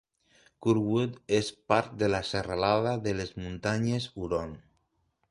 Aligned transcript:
Curwood 0.65 1.17
és 1.39 1.49
part 1.73 1.91
de 2.03 2.09
la 2.13 2.21
serralada 2.29 2.93
de 3.09 3.13
les 3.19 3.33
muntanyes 3.43 4.07
Huron. 4.15 4.57